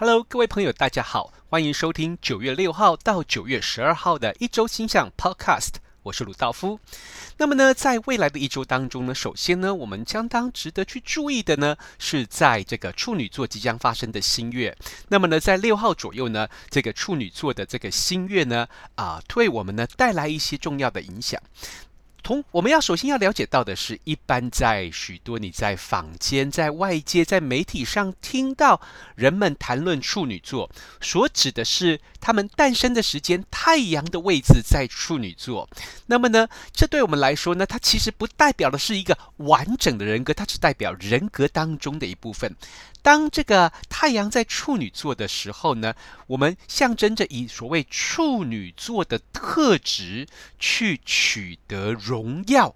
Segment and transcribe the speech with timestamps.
[0.00, 6.80] Hello，各位朋友，大家好，欢迎收听九月六号到九月十二号的一周星象 Podcast，我是鲁道夫。
[7.36, 14.74] 那么呢，在未来的一周当中呢，首先呢，我们相当值得去注意的呢，是在这个处女座即将发生的新月。
[15.08, 21.38] 那么呢，在六号左右呢，这个处女座的这个新月呢，啊，为我们呢带来一些重要的影响。
[22.22, 28.80] 同我们要首先要了解到的是，一般在许多你在坊间、在外界、在媒体上听到
[29.14, 30.70] 人们谈论处女座，
[31.00, 35.68] 所指的是他们诞生的时间，太阳的位置在处女座。
[36.06, 42.54] 那么呢，这对我们来说呢，它其实不代表的是一个完整的人格，它只代表人格当中的一部分。
[43.02, 45.94] 当这个太阳在处女座的时候呢，
[46.26, 50.26] 我们象征着以所谓处女座的特质
[50.58, 52.74] 去取得荣耀，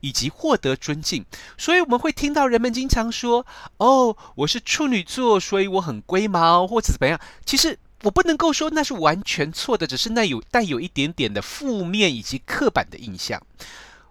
[0.00, 1.24] 以及获得尊敬。
[1.56, 3.46] 所以我们会听到人们经常说
[3.78, 13.40] ：“哦，我是处女座，所以我很龟毛，或者怎么样。”其实我不能够说那是完全错的，只是那有带有一点点的负面以及刻板的印象。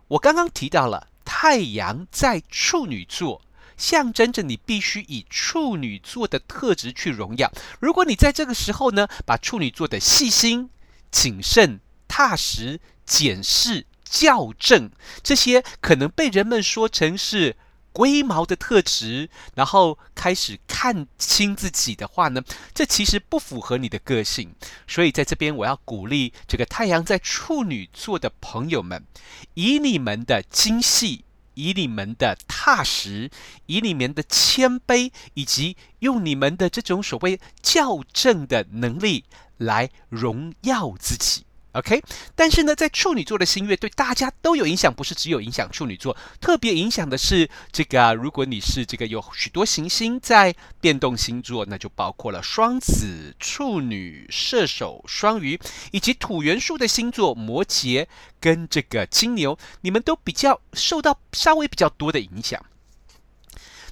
[0.10, 3.42] 我刚刚提到了太阳在处女座。
[3.80, 7.50] 象征着你必须以处女座的特质去荣耀。
[7.80, 10.70] 如果你在这个时候呢，把处女座的细心、
[11.10, 14.92] 谨慎、踏实、检视、校正
[15.24, 17.56] 这些可能被人们说成是
[17.92, 22.42] 龟毛的特质，然后开始看清自己的话呢，
[22.74, 24.54] 这其实不符合你的个性。
[24.88, 29.06] 所以在这边，我要鼓励这个太阳在处女座的朋友们，
[29.54, 31.26] 以你们的精细。
[31.56, 33.30] 以你们的踏实，
[33.66, 39.26] 以你们的谦卑，以及用你们的这种所谓校正的能力
[39.58, 41.44] 来荣耀自己。
[41.74, 42.02] OK，
[42.36, 48.16] 但是呢，在处女座的新月对大家都有影响，不是只有影响处女座，特别影响的是这个。
[48.16, 55.60] 如果你是这个有许多行星在变动星座，那就包括了双子、处女、射手、双鱼，
[55.92, 58.08] 以及土元素的星座摩羯
[58.40, 62.66] 跟这个金牛，你们都比较受到稍微比较多的影响。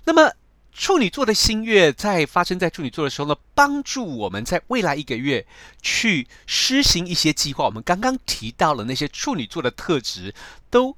[0.06, 0.32] 那么。
[0.78, 5.44] 处女座的新月在发生在处女座的时候呢，帮助我们在未来一个月
[5.82, 7.66] 去施行一些计划。
[7.66, 10.36] 我们刚刚提到了那些处女座的特质，
[10.70, 10.96] 都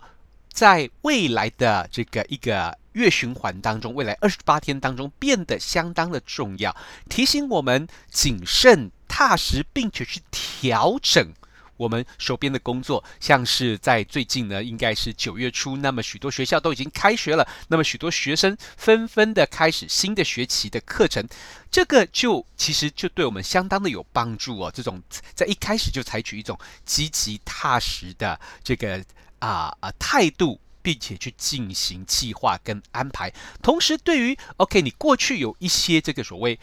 [0.51, 6.75] 在未来的这个一个月循环当中，未来二十八天当中变得相当的重要，
[7.07, 11.31] 提醒我们谨慎踏实，并且去调整。
[11.79, 21.25] 我们手边的工作，像是在最近呢，应该是九月初，那么许多学校都已经开学了，那么许多学生纷纷的开始新的学期的课程，
[21.71, 24.69] 这个就其实就对我们相当的有帮助哦。
[24.75, 25.01] 这种
[25.33, 29.01] 在一开始就采取一种积极踏实的这个
[29.39, 36.59] 啊啊态度，并且去进行计划跟安排，同时对于 OK，你过去有一些这个所谓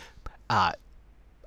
[0.49, 0.71] 啊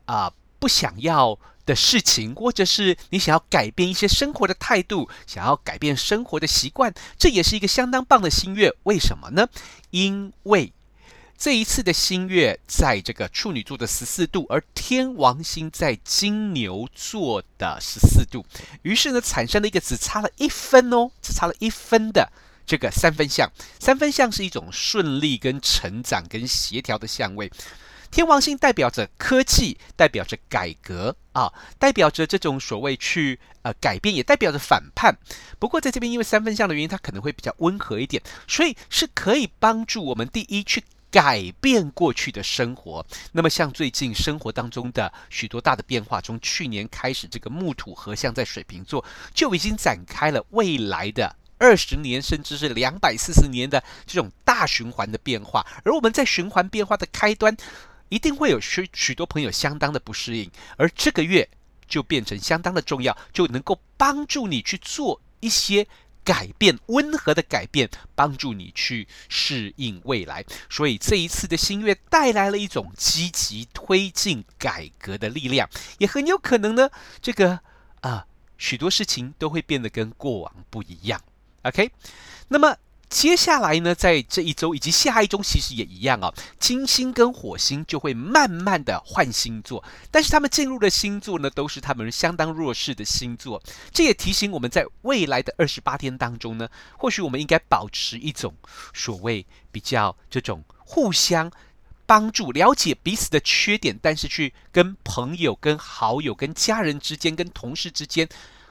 [0.06, 1.38] 啊不想要。
[1.70, 8.74] 的事情，或者是你想要改变一些生活的态度，想要改变生活的习惯，这也是一个相当棒的新月。
[8.84, 9.48] 为什么呢？
[9.92, 10.74] 因为
[11.38, 18.44] 这一次的新月在这个处女座的十四度，而天王星在金牛座的十四度，
[18.82, 22.32] 于是呢，产生了一个只差了一分哦，只差了一分的
[22.66, 23.50] 这个三分相。
[23.80, 27.52] 三分相是一种顺利、跟成长、跟协调的相位。
[28.12, 35.16] 天王星代表着科技，代表着改革啊，代表着这种所谓去呃改变，也代表着反叛。
[35.60, 43.06] 不过在这边，因为三分相的原因，它可能会比较温和一点，所以是可以帮助我们第一去改变过去的生活。
[43.32, 49.06] 那么像最近生活当中的许多大的变化，从去年开始，这个木土合相在水瓶座
[49.36, 55.66] 就已经展开了未来的二十年，甚至是两百四十年的这种大循环的变化。
[55.86, 57.56] 而我们在循环变化的开端。
[58.10, 61.48] 一定会有许许多朋友相当的不适应，而这个月
[61.88, 65.88] 就变成相当的重要，就能够帮助你去做一些
[66.24, 70.44] 改变，温和的改变，帮助你去适应未来。
[70.70, 75.70] 所以这一次的新月带来了一种积极推进改革的力量，
[76.00, 76.90] 也很有可能呢，
[77.22, 77.60] 这个
[78.02, 78.26] 啊、
[78.58, 81.22] 许多事情都会变得跟过往不一样。
[81.64, 81.92] OK，
[82.48, 82.76] 那么。
[83.10, 86.32] 接下来呢，在这一周以及下一周，其实也一样啊。
[86.60, 93.62] 金星跟火星就会慢慢的换星座，但是他们进入的星座呢，都是他们相当弱势的星座。
[93.92, 98.54] 这也提醒我们在未来的二十八天当中呢，或许我们应该保持一种
[98.94, 101.52] 所谓比较这种互相
[102.06, 108.30] 帮助、了解彼此的缺点，但是去跟朋友、跟好友、跟家人之间、跟同事之间。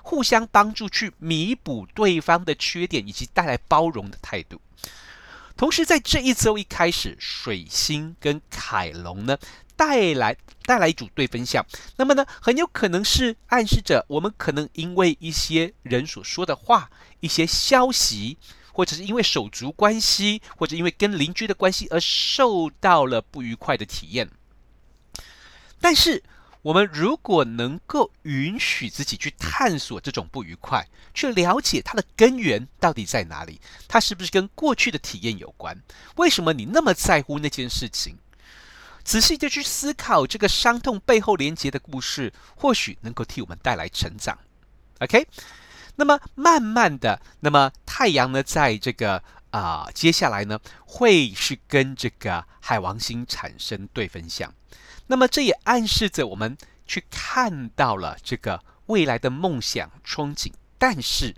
[0.08, 4.58] 互相帮助去弥补对方的缺点，以及带来包容的态度。
[5.54, 9.36] 同时，在这一周一开始，水星跟凯龙呢，
[9.76, 10.34] 带来
[10.64, 11.62] 带来一组对分项。
[11.96, 16.90] 那么呢，很有可能是暗示着我们可能因为一些人所说的话、
[17.20, 18.38] 一些消息，
[18.72, 24.30] 或者是因为手足关系，或者因为跟邻居的关系而受到了不愉快的体验。
[25.82, 26.22] 但是，
[26.62, 35.80] 我们如果能够允许自己去探索这种不愉快，去了解它的根源到底在哪里，它是不是跟过去的体验有关？
[36.16, 38.16] 为什么你那么在乎那件事情？
[39.04, 44.36] 仔细的去思考这个伤痛背后连结的故事，或许能够替我们带来成长。
[44.98, 45.26] OK，
[45.96, 54.52] 那么慢慢的，那么太阳呢，在这个啊、接下来呢，会是跟这个海王星产生对分相。
[55.08, 56.56] 那么这也暗示着我们
[56.86, 61.34] 去看到了这个未来的梦想憧憬，但是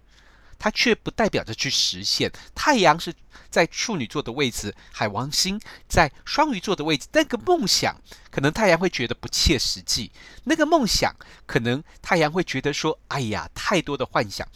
[0.58, 2.30] 它却不代表着去实现。
[2.54, 3.14] 太阳是
[3.48, 7.96] 在处女座的位置，海王星在双鱼座的位置，那个梦想
[8.30, 10.12] 可能太阳会觉得不切实际。
[10.44, 11.14] 那个梦想
[11.46, 14.46] 可能太阳会觉得说：“哎呀，太多的幻想，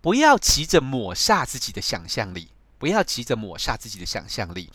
[0.00, 4.70] 不要急着抹煞自己的想象力，不要急着抹煞自己的想象力。”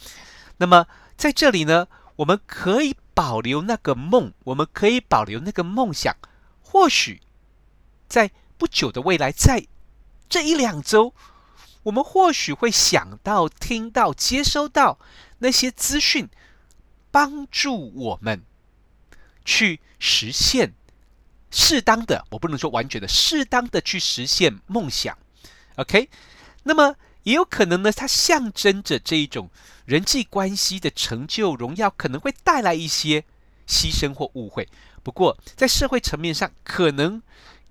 [0.57, 2.95] 那么在这里呢，我们可以。
[3.19, 6.15] 保留那个梦，我们可以保留那个梦想。
[6.61, 7.21] 或许
[8.07, 9.67] 在不久的未来，在
[10.29, 11.13] 这一两周，
[11.83, 14.97] 我们或许会想到、听到、接收到
[15.39, 16.29] 那些资讯，
[17.11, 18.41] 帮助我们
[19.43, 20.73] 去实现
[21.51, 25.17] 适当的，我不能说完全的，适当的去实现梦想。
[25.75, 26.09] OK，
[26.63, 26.95] 那么。
[27.23, 29.49] 也有可能呢，它象征着这一种
[29.85, 33.23] 人际关系的成就荣耀，可能会带来一些
[33.67, 34.67] 牺牲或误会。
[35.03, 37.21] 不过，在社会层面上，可能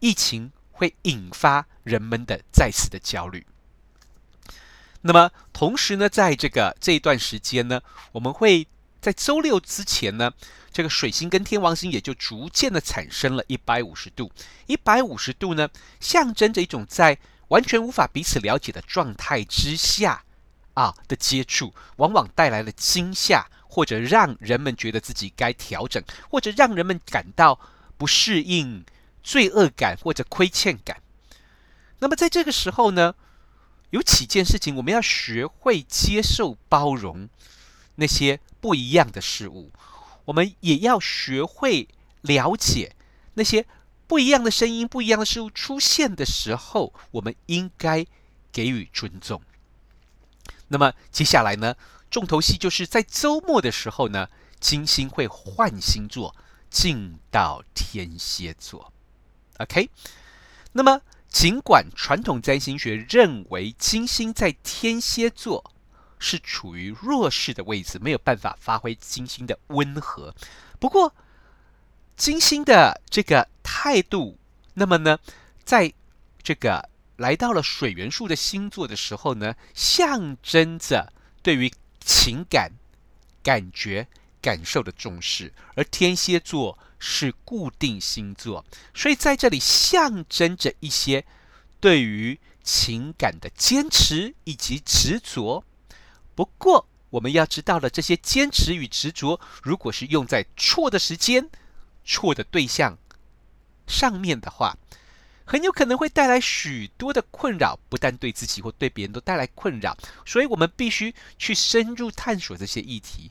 [0.00, 3.46] 疫情会引发人们的再次的焦虑。
[5.02, 7.80] 那么，同时呢，在这个这一段时间呢，
[8.12, 8.66] 我们会
[9.00, 10.32] 在周六之前呢，
[10.72, 14.30] 这个水星跟天王星也就逐渐的产生了一百五十度。
[14.66, 15.68] 一百五十度呢，
[16.00, 17.18] 象征着一种在
[17.48, 20.24] 完全无法彼此了解的状态之下，
[20.74, 27.58] 啊的接触，往往带来了惊吓，或者让人们觉得自己该调整，或者让人们感到
[27.96, 28.84] 不适应、
[29.22, 31.00] 罪恶感或者亏欠感。
[32.00, 33.14] 那么在这个时候呢，
[33.90, 37.28] 有几件事情我们要学会接受、包容
[37.96, 39.72] 那些不一样的事物，
[40.26, 41.88] 我们也要学会
[42.20, 42.94] 了解
[43.34, 43.66] 那些。
[44.08, 48.06] 不一样的声音，不一样的事物出现的时候，我们应该
[48.50, 49.42] 给予尊重。
[50.68, 51.76] 那么接下来呢，
[52.10, 54.28] 重头戏就是在周末的时候呢，
[54.58, 56.34] 金星会换星座
[56.70, 58.90] 进到天蝎座。
[59.58, 59.90] OK，
[60.72, 65.70] 那么尽管传统占星学认为金星在天蝎座
[66.18, 70.34] 是处于弱势的位置，没有办法发挥金星的温和，
[70.80, 71.14] 不过。
[72.18, 74.36] 金星的这个态度，
[74.74, 75.20] 那么呢，
[75.64, 75.94] 在
[76.42, 81.12] 这个来到了水元素的星座的时候呢，象征着
[81.42, 82.72] 对于情感、
[83.40, 84.08] 感觉、
[84.42, 85.54] 感受的重视。
[85.76, 91.24] 而天蝎座是固定星座，所以在这里象征着一些
[91.78, 95.62] 对于情感的坚持以及执着。
[96.34, 101.48] 不过，我们要知道了，这些坚持与执着，如果是用在错的时间。
[102.08, 102.96] 错的对象
[103.86, 104.74] 上面的话，
[105.44, 109.94] 很有可能会带来许多的困扰，不但对自己或对别人都带来困扰。
[110.24, 113.30] 所以，我们必须去深入探索这些议题。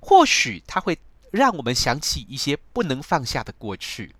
[0.00, 0.98] 或许它会
[1.30, 4.14] 让我们想起一些不能放下的过去。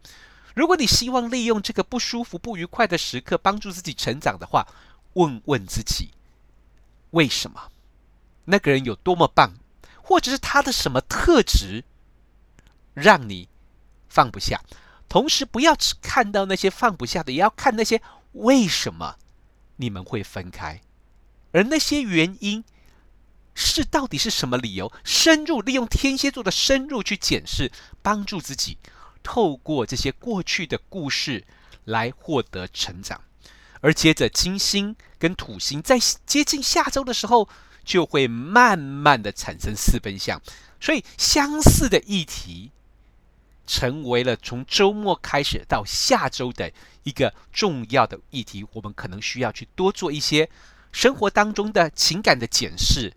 [0.54, 4.66] 如果你希望利用这个不舒服、不愉快的时刻帮助自己成长的话，
[5.14, 6.11] 问问自己：
[7.12, 7.71] 为什么？
[8.45, 9.54] 那个人有多么棒，
[10.02, 11.85] 或者是他的什么特质，
[12.95, 13.49] 让你
[14.09, 14.61] 放不下，
[15.09, 18.00] 同时不要只看到那些放不下的，也要看那些
[18.33, 19.17] 为什么
[19.77, 20.81] 你们会分开，
[21.53, 22.65] 而那些原因
[23.55, 24.93] 是到底是什么理由？
[25.05, 27.71] 深入利用天蝎座的深入去检视，
[28.03, 28.79] 帮助自己
[29.23, 31.45] 透过这些过去的故事
[31.85, 33.21] 来获得成长。
[33.81, 37.49] 而接着金星跟土星在接近下周的时候，
[37.85, 40.41] 就会慢慢的产生四分相，
[40.81, 42.73] 所以相似的议题。
[43.68, 46.72] 成为了从周末开始到下周的
[47.02, 50.48] 一个重要的议题，我们可能需要去多做一些
[50.90, 53.12] 生活当中的情感的检视、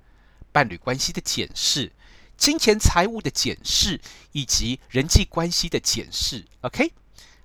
[0.51, 1.93] 伴侣关系的检视、
[2.36, 4.01] 金钱财务的检视
[4.34, 6.46] 以及人际关系的检视。
[6.60, 6.91] OK，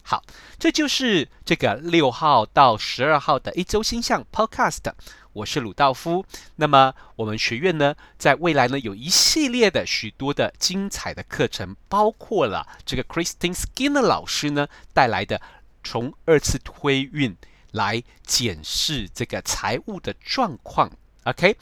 [0.08, 0.22] 好，
[0.56, 4.92] 这就是这个六号到十二号的一周星象 Podcast。
[5.32, 6.24] 我是鲁道夫。
[6.54, 15.42] 那么我们学院呢，在未来呢，有一系列的许多的精彩的课程，包括了这个 Christine Skinner 老师呢带来的
[15.82, 17.36] 从二次推运
[17.72, 20.88] 来检视这个财务的状况
[21.24, 21.56] ，OK，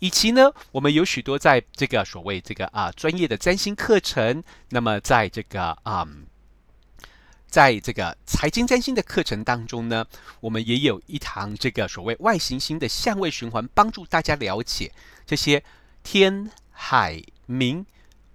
[0.00, 6.06] 以及呢，我们有许多在这个所谓这个啊专业的占星课程，那么在这个啊。
[7.48, 10.04] 在这个财经占星的课程当中呢，
[10.40, 14.92] 我们也有一堂这个所谓外行星的相位循环，帮助大家了解
[15.24, 15.62] 这些
[16.02, 17.84] 天海冥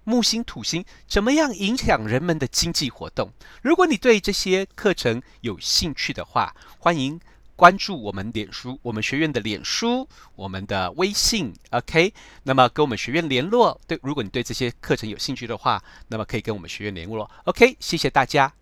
[0.04, 3.30] 木星土星怎么样影响人们的经济活动。
[3.62, 7.20] 如果你对这些课程有兴趣的话，欢迎
[7.54, 12.12] 关注我们脸书，我们学院的脸书，我们的微信，OK。
[12.42, 13.80] 那么跟我们学院联络。
[13.86, 17.30] 对，如果你对这些课程有兴趣的话，那么可以跟我们学院联络。
[17.44, 18.52] OK，谢谢大家。